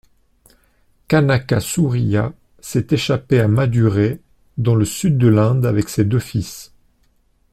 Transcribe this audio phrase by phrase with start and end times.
[1.07, 4.19] Kanakasooriya s'est échappé à Madurai
[4.57, 6.73] dans le sud de l'Inde avec ses deux fils.